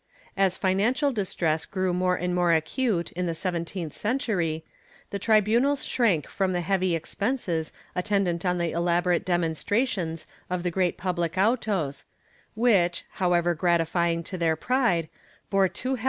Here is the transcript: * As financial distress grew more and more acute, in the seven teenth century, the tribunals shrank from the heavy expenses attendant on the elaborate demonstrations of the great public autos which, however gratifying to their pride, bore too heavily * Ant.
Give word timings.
* 0.23 0.35
As 0.45 0.57
financial 0.57 1.11
distress 1.11 1.63
grew 1.67 1.93
more 1.93 2.15
and 2.15 2.33
more 2.33 2.51
acute, 2.51 3.11
in 3.11 3.27
the 3.27 3.35
seven 3.35 3.63
teenth 3.65 3.93
century, 3.93 4.65
the 5.11 5.19
tribunals 5.19 5.85
shrank 5.85 6.25
from 6.27 6.53
the 6.53 6.61
heavy 6.61 6.95
expenses 6.95 7.71
attendant 7.93 8.43
on 8.43 8.57
the 8.57 8.71
elaborate 8.71 9.23
demonstrations 9.23 10.25
of 10.49 10.63
the 10.63 10.71
great 10.71 10.97
public 10.97 11.37
autos 11.37 12.05
which, 12.55 13.05
however 13.21 13.53
gratifying 13.53 14.23
to 14.23 14.39
their 14.39 14.55
pride, 14.55 15.07
bore 15.51 15.67
too 15.67 15.89
heavily 15.89 15.99
* 15.99 15.99
Ant. 15.99 15.99